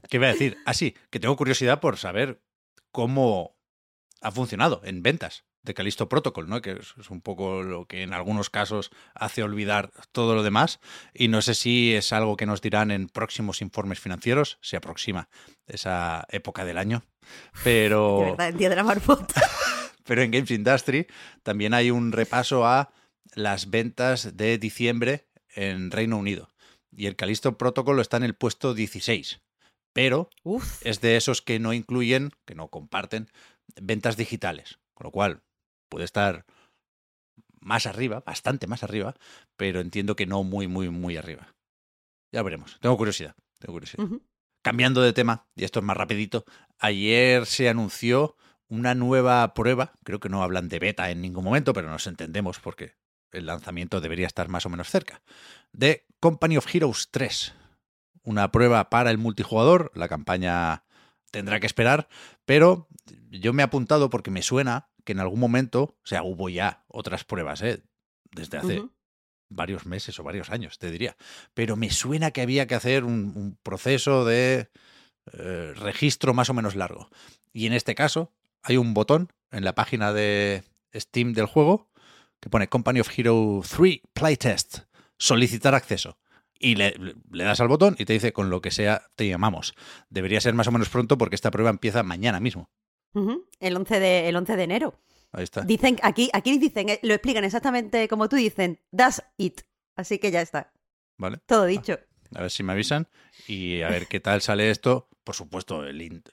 ¿Qué 0.09 0.17
iba 0.17 0.27
a 0.27 0.31
decir? 0.31 0.57
Ah, 0.65 0.73
sí, 0.73 0.95
que 1.09 1.19
tengo 1.19 1.35
curiosidad 1.35 1.79
por 1.79 1.97
saber 1.97 2.41
cómo 2.91 3.57
ha 4.21 4.31
funcionado 4.31 4.81
en 4.83 5.01
ventas 5.01 5.45
de 5.63 5.73
Callisto 5.73 6.07
Protocol, 6.07 6.47
¿no? 6.47 6.61
Que 6.61 6.71
es, 6.71 6.93
es 6.99 7.09
un 7.09 7.21
poco 7.21 7.63
lo 7.63 7.85
que 7.85 8.03
en 8.03 8.13
algunos 8.13 8.49
casos 8.49 8.91
hace 9.13 9.43
olvidar 9.43 9.91
todo 10.11 10.35
lo 10.35 10.43
demás. 10.43 10.79
Y 11.13 11.27
no 11.27 11.41
sé 11.41 11.53
si 11.53 11.95
es 11.95 12.13
algo 12.13 12.37
que 12.37 12.45
nos 12.45 12.61
dirán 12.61 12.91
en 12.91 13.09
próximos 13.09 13.61
informes 13.61 13.99
financieros. 13.99 14.57
Se 14.61 14.77
aproxima 14.77 15.29
esa 15.67 16.25
época 16.29 16.65
del 16.65 16.77
año. 16.77 17.03
Pero. 17.63 18.19
De 18.19 18.25
verdad, 18.31 18.47
el 18.49 18.57
día 18.57 18.69
de 18.69 18.75
la 18.75 18.83
marmota. 18.83 19.41
Pero 20.05 20.23
en 20.23 20.31
Games 20.31 20.49
Industry 20.49 21.07
también 21.43 21.73
hay 21.73 21.91
un 21.91 22.11
repaso 22.11 22.65
a 22.65 22.91
las 23.35 23.69
ventas 23.69 24.35
de 24.35 24.57
diciembre 24.57 25.28
en 25.55 25.91
Reino 25.91 26.17
Unido. 26.17 26.49
Y 26.91 27.05
el 27.05 27.15
Callisto 27.15 27.57
Protocol 27.57 27.99
está 27.99 28.17
en 28.17 28.23
el 28.23 28.35
puesto 28.35 28.73
16. 28.73 29.41
Pero 29.93 30.29
Uf. 30.43 30.85
es 30.85 31.01
de 31.01 31.17
esos 31.17 31.41
que 31.41 31.59
no 31.59 31.73
incluyen, 31.73 32.31
que 32.45 32.55
no 32.55 32.67
comparten, 32.67 33.29
ventas 33.81 34.17
digitales. 34.17 34.79
Con 34.93 35.05
lo 35.05 35.11
cual 35.11 35.41
puede 35.89 36.05
estar 36.05 36.45
más 37.61 37.85
arriba, 37.85 38.21
bastante 38.25 38.67
más 38.67 38.83
arriba, 38.83 39.15
pero 39.57 39.79
entiendo 39.79 40.15
que 40.15 40.25
no 40.25 40.43
muy, 40.43 40.67
muy, 40.67 40.89
muy 40.89 41.17
arriba. 41.17 41.55
Ya 42.31 42.43
veremos. 42.43 42.77
Tengo 42.79 42.97
curiosidad. 42.97 43.35
Tengo 43.59 43.73
curiosidad. 43.73 44.03
Ujú. 44.03 44.21
Cambiando 44.63 45.01
de 45.01 45.13
tema, 45.13 45.47
y 45.55 45.63
esto 45.63 45.79
es 45.79 45.85
más 45.85 45.97
rapidito, 45.97 46.45
ayer 46.79 47.45
se 47.45 47.69
anunció 47.69 48.35
una 48.67 48.93
nueva 48.93 49.53
prueba, 49.53 49.93
creo 50.03 50.19
que 50.19 50.29
no 50.29 50.43
hablan 50.43 50.69
de 50.69 50.79
beta 50.79 51.09
en 51.09 51.21
ningún 51.21 51.43
momento, 51.43 51.73
pero 51.73 51.89
nos 51.89 52.07
entendemos 52.07 52.59
porque 52.59 52.93
el 53.31 53.45
lanzamiento 53.45 54.01
debería 54.01 54.27
estar 54.27 54.47
más 54.47 54.65
o 54.65 54.69
menos 54.69 54.89
cerca, 54.89 55.21
de 55.71 56.05
Company 56.19 56.57
of 56.57 56.73
Heroes 56.73 57.09
3. 57.11 57.53
Una 58.23 58.51
prueba 58.51 58.89
para 58.89 59.11
el 59.11 59.17
multijugador, 59.17 59.91
la 59.95 60.07
campaña 60.07 60.83
tendrá 61.31 61.59
que 61.59 61.67
esperar, 61.67 62.07
pero 62.45 62.87
yo 63.29 63.53
me 63.53 63.63
he 63.63 63.65
apuntado 63.65 64.09
porque 64.09 64.31
me 64.31 64.41
suena 64.41 64.89
que 65.05 65.13
en 65.13 65.19
algún 65.19 65.39
momento, 65.39 65.97
o 66.03 66.05
sea, 66.05 66.23
hubo 66.23 66.49
ya 66.49 66.83
otras 66.87 67.23
pruebas, 67.23 67.61
¿eh? 67.61 67.83
desde 68.31 68.57
hace 68.57 68.83
varios 69.49 69.85
meses 69.85 70.19
o 70.19 70.23
varios 70.23 70.49
años, 70.49 70.77
te 70.77 70.91
diría. 70.91 71.17
Pero 71.53 71.75
me 71.75 71.89
suena 71.89 72.31
que 72.31 72.41
había 72.41 72.67
que 72.67 72.75
hacer 72.75 73.03
un, 73.03 73.33
un 73.35 73.57
proceso 73.63 74.25
de 74.25 74.69
eh, 75.33 75.73
registro 75.75 76.33
más 76.33 76.49
o 76.49 76.53
menos 76.53 76.75
largo. 76.75 77.09
Y 77.53 77.65
en 77.65 77.73
este 77.73 77.95
caso 77.95 78.33
hay 78.61 78.77
un 78.77 78.93
botón 78.93 79.31
en 79.51 79.63
la 79.63 79.75
página 79.75 80.13
de 80.13 80.63
Steam 80.93 81.33
del 81.33 81.45
juego 81.45 81.88
que 82.39 82.49
pone 82.49 82.69
Company 82.69 82.99
of 82.99 83.09
Hero 83.17 83.61
3 83.67 84.01
Playtest, 84.13 84.79
solicitar 85.17 85.75
acceso. 85.75 86.17
Y 86.61 86.75
le, 86.75 86.93
le 87.31 87.43
das 87.43 87.61
al 87.61 87.69
botón 87.69 87.95
y 87.97 88.05
te 88.05 88.13
dice 88.13 88.33
con 88.33 88.49
lo 88.49 88.61
que 88.61 88.71
sea 88.71 89.03
te 89.15 89.27
llamamos. 89.27 89.75
Debería 90.09 90.41
ser 90.41 90.53
más 90.53 90.67
o 90.67 90.71
menos 90.71 90.89
pronto 90.89 91.17
porque 91.17 91.35
esta 91.35 91.51
prueba 91.51 91.69
empieza 91.69 92.03
mañana 92.03 92.39
mismo. 92.39 92.69
El 93.59 93.75
11 93.75 93.99
de, 93.99 94.29
el 94.29 94.35
11 94.35 94.55
de 94.55 94.63
enero. 94.63 94.99
Ahí 95.31 95.43
está. 95.43 95.61
Dicen, 95.61 95.97
aquí, 96.03 96.29
aquí 96.33 96.57
dicen, 96.57 96.89
eh, 96.89 96.99
lo 97.03 97.13
explican 97.13 97.43
exactamente 97.43 98.07
como 98.07 98.29
tú 98.29 98.35
dicen, 98.35 98.79
that's 98.95 99.21
it. 99.37 99.61
Así 99.95 100.17
que 100.17 100.31
ya 100.31 100.41
está, 100.41 100.71
¿Vale? 101.17 101.39
todo 101.45 101.65
dicho. 101.65 101.99
A 102.35 102.41
ver 102.41 102.51
si 102.51 102.63
me 102.63 102.73
avisan 102.73 103.07
y 103.47 103.81
a 103.81 103.89
ver 103.89 104.07
qué 104.07 104.19
tal 104.19 104.41
sale 104.41 104.69
esto. 104.69 105.09
Por 105.23 105.35
supuesto, 105.35 105.83
el, 105.85 106.23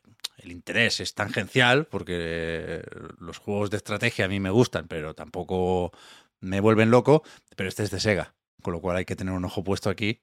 el 0.46 0.52
interés 0.52 1.00
es 1.00 1.14
tangencial 1.14 1.86
porque 1.86 2.82
los 3.18 3.38
juegos 3.38 3.70
de 3.70 3.76
estrategia 3.76 4.26
a 4.26 4.28
mí 4.28 4.38
me 4.38 4.50
gustan, 4.50 4.86
pero 4.86 5.14
tampoco 5.14 5.92
me 6.40 6.60
vuelven 6.60 6.90
loco. 6.90 7.24
Pero 7.56 7.68
este 7.68 7.82
es 7.82 7.90
de 7.90 8.00
Sega, 8.00 8.34
con 8.62 8.72
lo 8.72 8.80
cual 8.80 8.96
hay 8.96 9.04
que 9.04 9.16
tener 9.16 9.34
un 9.34 9.44
ojo 9.44 9.64
puesto 9.64 9.90
aquí. 9.90 10.22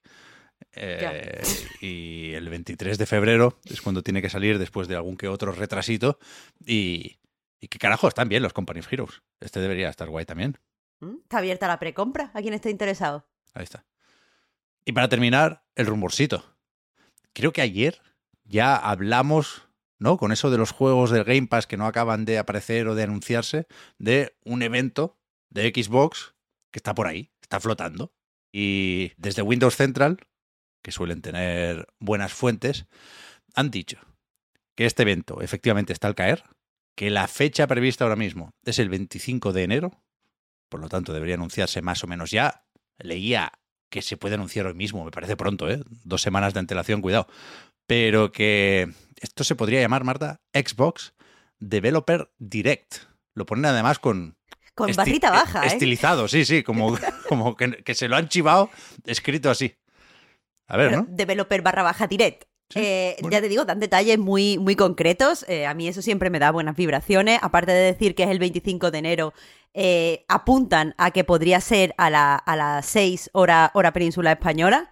Eh, 0.72 1.42
y 1.82 2.32
el 2.34 2.48
23 2.48 2.98
de 2.98 3.06
febrero 3.06 3.60
es 3.66 3.82
cuando 3.82 4.02
tiene 4.02 4.22
que 4.22 4.30
salir 4.30 4.60
después 4.60 4.88
de 4.88 4.96
algún 4.96 5.18
que 5.18 5.28
otro 5.28 5.52
retrasito. 5.52 6.20
Y, 6.66 7.18
y 7.60 7.68
qué 7.68 7.78
carajo, 7.78 8.08
están 8.08 8.30
bien 8.30 8.44
los 8.44 8.54
Company 8.54 8.80
of 8.80 8.92
Heroes. 8.92 9.22
Este 9.42 9.60
debería 9.60 9.90
estar 9.90 10.08
guay 10.08 10.26
también. 10.26 10.58
¿Mm? 11.02 11.18
Está 11.24 11.40
abierta 11.40 11.68
la 11.68 11.80
precompra 11.80 12.32
a 12.34 12.42
quien 12.42 12.54
esté 12.54 12.70
interesado. 12.70 13.28
Ahí 13.54 13.64
está. 13.64 13.86
Y 14.86 14.94
para 14.94 15.10
terminar, 15.10 15.66
el 15.76 15.86
rumorcito. 15.86 16.46
Creo 17.34 17.52
que 17.52 17.62
ayer 17.62 18.02
ya 18.46 18.76
hablamos, 18.76 19.63
¿no? 20.04 20.18
Con 20.18 20.32
eso 20.32 20.52
de 20.52 20.58
los 20.58 20.72
juegos 20.72 21.10
del 21.10 21.24
Game 21.24 21.48
Pass 21.48 21.66
que 21.66 21.78
no 21.78 21.88
acaban 21.88 22.26
de 22.26 22.38
aparecer 22.38 22.88
o 22.88 22.94
de 22.94 23.04
anunciarse, 23.04 23.68
de 23.98 24.36
un 24.44 24.62
evento 24.62 25.18
de 25.50 25.72
Xbox 25.74 26.36
que 26.72 26.80
está 26.80 26.94
por 26.94 27.08
ahí, 27.08 27.32
está 27.42 27.60
flotando. 27.60 28.14
Y 28.52 29.14
desde 29.18 29.42
Windows 29.42 29.76
Central, 29.76 30.18
que 30.84 30.92
suelen 30.92 31.22
tener 31.22 31.88
buenas 32.00 32.34
fuentes, 32.34 32.86
han 33.56 33.72
dicho 33.72 33.98
que 34.76 34.86
este 34.86 35.04
evento 35.04 35.42
efectivamente 35.42 35.94
está 35.94 36.08
al 36.10 36.16
caer, 36.16 36.44
que 36.96 37.10
la 37.10 37.28
fecha 37.28 37.66
prevista 37.66 38.04
ahora 38.04 38.16
mismo 38.16 38.52
es 38.66 38.80
el 38.80 38.90
25 38.90 39.54
de 39.54 39.64
enero, 39.64 40.04
por 40.70 40.82
lo 40.82 40.90
tanto 40.90 41.14
debería 41.14 41.36
anunciarse 41.36 41.82
más 41.82 42.04
o 42.04 42.08
menos 42.08 42.30
ya. 42.30 42.66
Leía 42.98 43.54
que 43.90 44.02
se 44.02 44.18
puede 44.18 44.36
anunciar 44.36 44.66
hoy 44.66 44.74
mismo, 44.74 45.06
me 45.06 45.12
parece 45.12 45.38
pronto, 45.38 45.70
¿eh? 45.70 45.82
Dos 46.04 46.22
semanas 46.22 46.54
de 46.54 46.60
antelación, 46.60 47.02
cuidado. 47.02 47.28
Pero 47.86 48.32
que 48.32 48.92
esto 49.24 49.44
se 49.44 49.56
podría 49.56 49.82
llamar, 49.82 50.04
Marta, 50.04 50.42
Xbox 50.54 51.14
Developer 51.60 52.32
Direct. 52.40 52.96
Lo 53.36 53.46
ponen 53.46 53.66
además 53.66 54.00
con... 54.00 54.38
Con 54.76 54.92
barrita 54.94 55.30
baja, 55.30 55.64
¿eh? 55.64 55.68
Estilizado, 55.68 56.28
sí, 56.28 56.46
sí, 56.46 56.64
como, 56.64 56.98
como 57.30 57.56
que, 57.56 57.84
que 57.84 57.94
se 57.94 58.08
lo 58.08 58.16
han 58.16 58.28
chivado 58.28 58.70
escrito 59.06 59.50
así. 59.52 59.76
A 60.68 60.78
ver, 60.78 60.90
Pero 60.90 61.02
¿no? 61.04 61.08
Developer 61.10 61.62
barra 61.62 61.84
baja 61.84 62.08
direct. 62.08 62.46
Sí, 62.70 62.80
Eh, 62.82 63.16
bueno. 63.22 63.34
Ya 63.34 63.42
te 63.42 63.50
digo, 63.50 63.66
dan 63.66 63.80
detalles 63.80 64.18
muy, 64.18 64.58
muy 64.58 64.76
concretos. 64.76 65.46
Eh, 65.48 65.68
a 65.68 65.76
mí 65.76 65.88
eso 65.88 66.02
siempre 66.02 66.32
me 66.32 66.40
da 66.40 66.50
buenas 66.52 66.76
vibraciones. 66.76 67.38
Aparte 67.44 67.72
de 67.72 67.82
decir 67.82 68.16
que 68.16 68.24
es 68.24 68.30
el 68.30 68.40
25 68.40 68.90
de 68.90 68.98
enero, 68.98 69.34
eh, 69.76 70.26
apuntan 70.28 70.96
a 70.98 71.12
que 71.12 71.24
podría 71.24 71.62
ser 71.62 71.94
a, 71.98 72.10
la, 72.10 72.36
a 72.36 72.56
las 72.56 72.86
6 72.88 73.30
hora, 73.34 73.70
hora 73.76 73.94
península 73.94 74.32
española. 74.32 74.90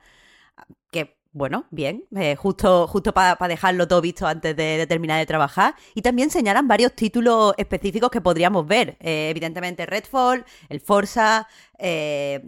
Bueno, 1.34 1.66
bien. 1.72 2.04
eh, 2.16 2.36
justo 2.36 2.88
justo 2.88 3.14
para 3.14 3.48
dejarlo 3.48 3.88
todo 3.88 4.02
visto 4.02 4.28
antes 4.28 4.56
de, 4.56 4.86
terminar 4.88 5.20
de 5.20 5.26
trabajar. 5.26 5.76
Y 5.96 6.02
también 6.02 6.30
señalan 6.30 6.68
varios 6.68 6.94
títulos 6.94 7.54
específicos 7.58 8.12
que 8.12 8.22
podríamos 8.22 8.68
ver. 8.68 8.98
Eh, 9.00 9.30
evidentemente, 9.30 9.86
Redfall, 9.86 10.46
el 10.70 10.82
Forza. 10.82 11.48
eh, 11.80 12.42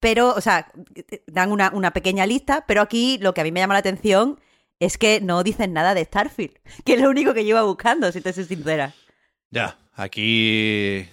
pero, 0.00 0.34
o 0.34 0.40
sea, 0.40 0.70
dan 1.26 1.50
una, 1.50 1.70
una 1.74 1.92
pequeña 1.92 2.24
lista, 2.24 2.64
pero 2.68 2.82
aquí 2.82 3.18
lo 3.18 3.34
que 3.34 3.40
a 3.40 3.44
mí 3.44 3.50
me 3.50 3.60
llama 3.60 3.74
la 3.74 3.80
atención 3.80 4.38
es 4.78 4.96
que 4.96 5.20
no 5.20 5.42
dicen 5.42 5.72
nada 5.72 5.94
de 5.94 6.04
Starfield, 6.04 6.54
que 6.84 6.94
es 6.94 7.00
lo 7.00 7.10
único 7.10 7.34
que 7.34 7.44
yo 7.44 7.50
iba 7.50 7.62
buscando, 7.62 8.12
si 8.12 8.20
te 8.20 8.32
soy 8.32 8.44
sincera. 8.44 8.94
Ya, 9.50 9.78
aquí 9.94 11.08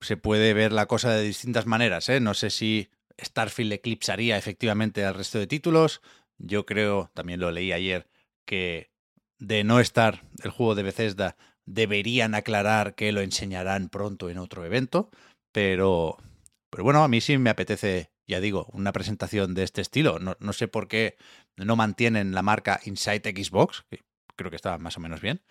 se 0.00 0.16
puede 0.16 0.52
ver 0.54 0.72
la 0.72 0.86
cosa 0.86 1.12
de 1.12 1.22
distintas 1.22 1.66
maneras, 1.66 2.08
¿eh? 2.08 2.20
No 2.20 2.34
sé 2.34 2.50
si 2.50 2.88
Starfield 3.22 3.72
eclipsaría 3.72 4.36
efectivamente 4.36 5.04
al 5.04 5.14
resto 5.14 5.38
de 5.38 5.46
títulos. 5.46 6.00
Yo 6.38 6.66
creo, 6.66 7.10
también 7.14 7.40
lo 7.40 7.50
leí 7.50 7.72
ayer, 7.72 8.08
que 8.46 8.90
de 9.38 9.64
no 9.64 9.80
estar 9.80 10.24
el 10.42 10.50
juego 10.50 10.74
de 10.74 10.82
Bethesda 10.82 11.36
deberían 11.66 12.34
aclarar 12.34 12.94
que 12.94 13.12
lo 13.12 13.20
enseñarán 13.20 13.88
pronto 13.88 14.30
en 14.30 14.38
otro 14.38 14.64
evento, 14.64 15.10
pero, 15.52 16.18
pero 16.70 16.84
bueno, 16.84 17.02
a 17.04 17.08
mí 17.08 17.20
sí 17.20 17.38
me 17.38 17.50
apetece, 17.50 18.10
ya 18.26 18.40
digo, 18.40 18.66
una 18.72 18.92
presentación 18.92 19.54
de 19.54 19.62
este 19.62 19.80
estilo. 19.80 20.18
No, 20.18 20.36
no 20.40 20.52
sé 20.52 20.68
por 20.68 20.88
qué 20.88 21.16
no 21.56 21.76
mantienen 21.76 22.34
la 22.34 22.42
marca 22.42 22.80
Inside 22.84 23.30
Xbox, 23.30 23.84
que 23.88 24.00
creo 24.36 24.50
que 24.50 24.56
estaba 24.56 24.78
más 24.78 24.96
o 24.96 25.00
menos 25.00 25.20
bien, 25.20 25.42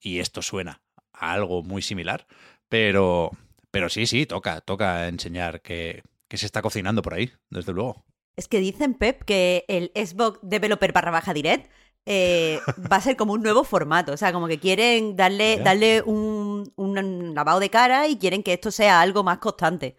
y 0.00 0.20
esto 0.20 0.42
suena 0.42 0.82
a 1.12 1.32
algo 1.32 1.62
muy 1.62 1.82
similar, 1.82 2.26
pero, 2.68 3.30
pero 3.70 3.88
sí, 3.88 4.06
sí, 4.06 4.26
toca, 4.26 4.60
toca 4.60 5.08
enseñar 5.08 5.60
que, 5.60 6.02
que 6.28 6.38
se 6.38 6.46
está 6.46 6.62
cocinando 6.62 7.02
por 7.02 7.14
ahí, 7.14 7.32
desde 7.50 7.72
luego. 7.72 8.04
Es 8.40 8.48
que 8.48 8.58
dicen, 8.58 8.94
Pep, 8.94 9.22
que 9.24 9.66
el 9.68 9.92
Xbox 9.94 10.38
Developer 10.40 10.94
barra 10.94 11.10
baja 11.10 11.34
direct 11.34 11.70
eh, 12.06 12.58
va 12.90 12.96
a 12.96 13.00
ser 13.02 13.14
como 13.14 13.34
un 13.34 13.42
nuevo 13.42 13.64
formato. 13.64 14.12
O 14.12 14.16
sea, 14.16 14.32
como 14.32 14.48
que 14.48 14.58
quieren 14.58 15.14
darle, 15.14 15.58
darle 15.58 16.00
un, 16.00 16.72
un 16.74 17.34
lavado 17.34 17.60
de 17.60 17.68
cara 17.68 18.08
y 18.08 18.16
quieren 18.16 18.42
que 18.42 18.54
esto 18.54 18.70
sea 18.70 19.02
algo 19.02 19.22
más 19.22 19.40
constante. 19.40 19.94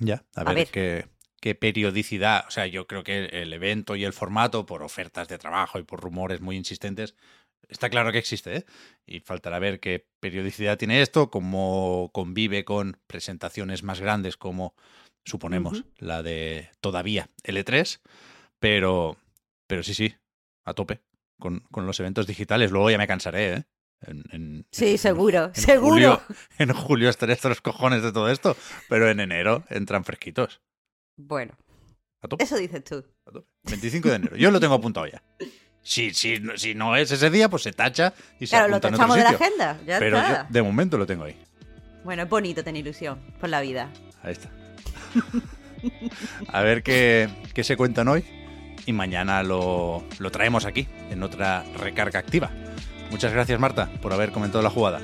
Ya, 0.00 0.24
a, 0.34 0.40
A 0.40 0.44
ver, 0.44 0.54
ver. 0.56 0.68
Qué, 0.72 1.08
qué 1.40 1.54
periodicidad, 1.54 2.46
o 2.48 2.50
sea, 2.50 2.66
yo 2.66 2.88
creo 2.88 3.04
que 3.04 3.26
el 3.26 3.52
evento 3.52 3.94
y 3.94 4.02
el 4.02 4.12
formato, 4.12 4.66
por 4.66 4.82
ofertas 4.82 5.28
de 5.28 5.38
trabajo 5.38 5.78
y 5.78 5.84
por 5.84 6.00
rumores 6.00 6.40
muy 6.40 6.56
insistentes, 6.56 7.14
está 7.68 7.90
claro 7.90 8.10
que 8.10 8.18
existe, 8.18 8.56
¿eh? 8.56 8.64
Y 9.06 9.20
faltará 9.20 9.60
ver 9.60 9.78
qué 9.78 10.04
periodicidad 10.18 10.78
tiene 10.78 11.00
esto, 11.00 11.30
cómo 11.30 12.10
convive 12.12 12.64
con 12.64 12.98
presentaciones 13.06 13.84
más 13.84 14.00
grandes 14.00 14.36
como 14.36 14.74
suponemos 15.24 15.84
la 15.98 16.22
de 16.22 16.70
todavía 16.80 17.30
L3, 17.44 18.00
pero, 18.58 19.16
pero 19.66 19.82
sí, 19.82 19.94
sí, 19.94 20.14
a 20.64 20.74
tope 20.74 21.00
con, 21.38 21.60
con 21.70 21.86
los 21.86 22.00
eventos 22.00 22.26
digitales. 22.26 22.70
Luego 22.70 22.90
ya 22.90 22.98
me 22.98 23.06
cansaré, 23.06 23.52
¿eh? 23.54 23.64
En, 24.02 24.64
sí, 24.70 24.96
seguro, 24.96 25.50
seguro. 25.54 26.22
en 26.58 26.72
julio 26.72 27.08
estaré 27.08 27.32
hasta 27.32 27.48
los 27.48 27.60
cojones 27.60 28.02
de 28.02 28.12
todo 28.12 28.30
esto, 28.30 28.56
pero 28.88 29.10
en 29.10 29.18
enero 29.18 29.64
entran 29.70 30.04
fresquitos. 30.04 30.60
Bueno, 31.16 31.54
eso 32.38 32.56
dices 32.56 32.84
tú. 32.84 33.04
25 33.64 34.08
de 34.08 34.14
enero. 34.14 34.36
Yo 34.36 34.50
lo 34.50 34.60
tengo 34.60 34.74
apuntado 34.74 35.06
ya. 35.06 35.22
Si, 35.82 36.12
si, 36.12 36.40
si 36.56 36.74
no 36.74 36.96
es 36.96 37.10
ese 37.10 37.30
día, 37.30 37.48
pues 37.48 37.62
se 37.62 37.72
tacha 37.72 38.14
y 38.38 38.46
se 38.46 38.56
claro, 38.56 38.68
lo 38.68 38.80
tachamos 38.80 39.16
de 39.16 39.22
la 39.22 39.30
agenda. 39.30 39.80
Ya 39.86 39.98
Pero 39.98 40.18
está. 40.18 40.46
yo 40.46 40.52
de 40.52 40.62
momento 40.62 40.98
lo 40.98 41.06
tengo 41.06 41.24
ahí. 41.24 41.36
Bueno, 42.04 42.22
es 42.22 42.28
bonito 42.28 42.62
tener 42.62 42.84
ilusión 42.84 43.20
por 43.40 43.48
la 43.48 43.60
vida. 43.60 43.90
Ahí 44.22 44.32
está. 44.32 44.50
A 46.48 46.62
ver 46.62 46.82
qué, 46.82 47.28
qué 47.54 47.64
se 47.64 47.76
cuentan 47.76 48.08
hoy 48.08 48.24
y 48.86 48.92
mañana 48.92 49.42
lo, 49.42 50.02
lo 50.18 50.30
traemos 50.30 50.64
aquí 50.64 50.88
en 51.10 51.22
otra 51.22 51.64
recarga 51.76 52.18
activa. 52.18 52.50
Muchas 53.10 53.32
gracias, 53.32 53.60
Marta, 53.60 53.90
por 54.02 54.12
haber 54.12 54.32
comentado 54.32 54.62
la 54.62 54.70
jugada. 54.70 55.00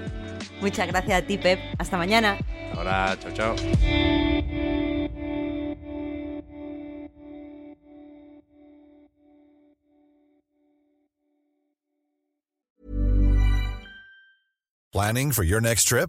Muchas 0.61 0.89
gracias 0.89 1.23
a 1.23 1.27
ti, 1.27 1.39
Pep. 1.39 1.61
Hasta 1.79 1.97
mañana. 1.97 2.39
Ahora, 2.75 3.17
chao, 3.21 3.33
chao. 3.33 3.57
Planning 14.93 15.33
for 15.33 15.43
your 15.43 15.61
next 15.61 15.89
trip? 15.89 16.09